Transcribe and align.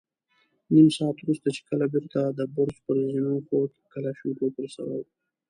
نيم 0.73 0.87
ساعت 0.97 1.17
وروسته 1.19 1.47
چې 1.55 1.61
کله 1.69 1.85
بېرته 1.93 2.19
د 2.37 2.39
برج 2.55 2.75
پر 2.85 2.95
زينو 3.11 3.33
خوت، 3.47 3.71
کلاشينکوف 3.93 4.51
ور 4.55 4.67
سره 4.75 4.91
و. 4.97 5.01